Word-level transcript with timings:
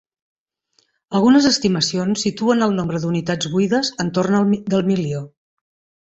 Algunes 1.17 1.47
estimacions 1.49 2.23
situen 2.27 2.65
el 2.67 2.73
nombre 2.77 3.01
d'unitats 3.03 3.49
buides 3.57 3.91
entorn 4.05 4.39
del 4.75 4.89
milió. 4.89 5.21